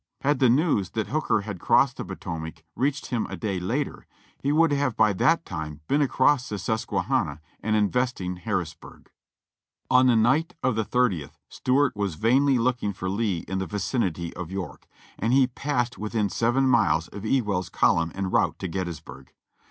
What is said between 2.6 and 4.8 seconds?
reached him a day later, he would